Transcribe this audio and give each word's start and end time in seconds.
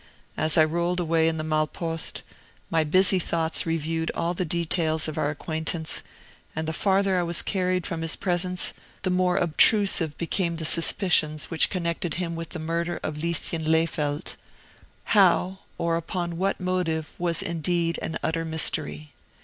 As 0.35 0.57
I 0.57 0.63
rolled 0.63 0.99
away 0.99 1.27
in 1.27 1.37
the 1.37 1.43
Malleposte, 1.43 2.23
my 2.71 2.83
busy 2.83 3.19
thoughts 3.19 3.67
reviewed 3.67 4.09
all 4.15 4.33
the 4.33 4.43
details 4.43 5.07
of 5.07 5.15
our 5.15 5.29
acquaintance, 5.29 6.01
and 6.55 6.67
the 6.67 6.73
farther 6.73 7.19
I 7.19 7.21
was 7.21 7.43
carried 7.43 7.85
from 7.85 8.01
his 8.01 8.15
presence, 8.15 8.73
the 9.03 9.11
more 9.11 9.37
obtrusive 9.37 10.17
became 10.17 10.55
the 10.55 10.65
suspicions 10.65 11.51
which 11.51 11.69
connected 11.69 12.15
him 12.15 12.35
with 12.35 12.49
the 12.49 12.57
murder 12.57 12.99
of 13.03 13.17
Lieschen 13.21 13.65
Lehfeldt. 13.71 14.37
How, 15.03 15.59
or 15.77 15.97
upon 15.97 16.37
what 16.37 16.59
motive, 16.59 17.13
was 17.19 17.43
indeed 17.43 17.99
an 18.01 18.17
utter 18.23 18.43
mystery. 18.43 19.13